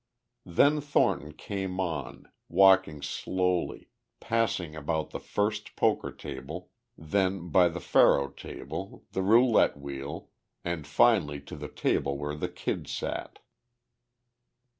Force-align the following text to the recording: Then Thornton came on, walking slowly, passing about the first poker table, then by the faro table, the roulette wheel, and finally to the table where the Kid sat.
Then 0.47 0.81
Thornton 0.81 1.33
came 1.33 1.79
on, 1.79 2.27
walking 2.49 3.03
slowly, 3.03 3.89
passing 4.19 4.75
about 4.75 5.11
the 5.11 5.19
first 5.19 5.75
poker 5.75 6.11
table, 6.11 6.71
then 6.97 7.49
by 7.49 7.69
the 7.69 7.79
faro 7.79 8.29
table, 8.29 9.03
the 9.11 9.21
roulette 9.21 9.77
wheel, 9.77 10.29
and 10.65 10.87
finally 10.87 11.39
to 11.41 11.55
the 11.55 11.69
table 11.69 12.17
where 12.17 12.33
the 12.33 12.49
Kid 12.49 12.87
sat. 12.87 13.37